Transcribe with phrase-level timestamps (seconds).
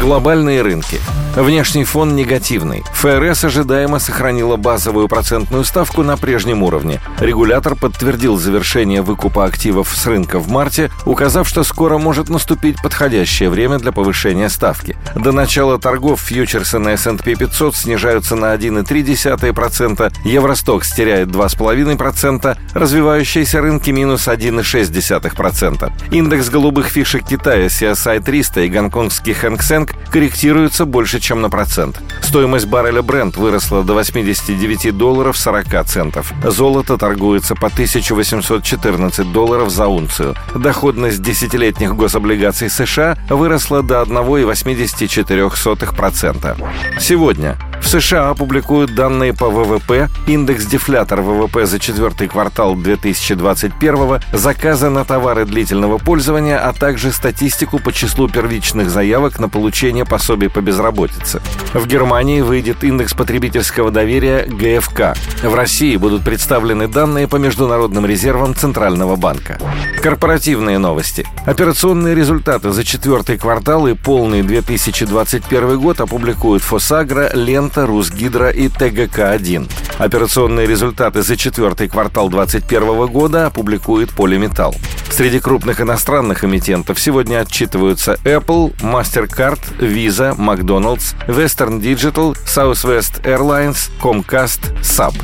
[0.00, 0.98] Глобальные рынки.
[1.36, 2.82] Внешний фон негативный.
[2.94, 7.00] ФРС ожидаемо сохранила базовую процентную ставку на прежнем уровне.
[7.20, 13.48] Регулятор подтвердил завершение выкупа активов с рынка в марте, указав, что скоро может наступить подходящее
[13.48, 14.96] время для повышения ставки.
[15.14, 23.90] До начала торгов фьючерсы на S&P 500 снижаются на 1,3%, Евростокс теряет 2,5%, развивающиеся рынки
[23.90, 25.92] минус 1,6%.
[26.10, 32.00] Индекс голубых фишек Китая CSI 300 и гонконгский Хэнк Сэнк корректируются больше, чем на процент.
[32.22, 36.32] Стоимость барреля Brent выросла до 89 долларов 40 центов.
[36.44, 40.34] Золото торгуется по 1814 долларов за унцию.
[40.54, 46.56] Доходность десятилетних гособлигаций США выросла до 1,84%.
[47.00, 47.58] Сегодня
[47.90, 55.98] США опубликуют данные по ВВП, индекс-дефлятор ВВП за четвертый квартал 2021, заказы на товары длительного
[55.98, 61.42] пользования, а также статистику по числу первичных заявок на получение пособий по безработице.
[61.74, 65.18] В Германии выйдет индекс потребительского доверия ГФК.
[65.42, 69.58] В России будут представлены данные по международным резервам Центрального банка.
[70.00, 71.26] Корпоративные новости.
[71.44, 78.68] Операционные результаты за четвертый квартал и полный 2021 год опубликуют Фосагра, Лен Лента, Русгидро и
[78.68, 79.70] ТГК-1.
[79.98, 84.74] Операционные результаты за четвертый квартал 2021 года опубликует Полиметалл.
[85.10, 94.60] Среди крупных иностранных эмитентов сегодня отчитываются Apple, MasterCard, Visa, McDonald's, Western Digital, Southwest Airlines, Comcast,
[94.82, 95.14] SAP.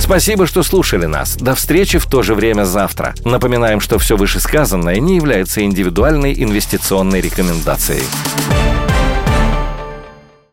[0.00, 1.36] Спасибо, что слушали нас.
[1.36, 3.14] До встречи в то же время завтра.
[3.24, 8.02] Напоминаем, что все вышесказанное не является индивидуальной инвестиционной рекомендацией.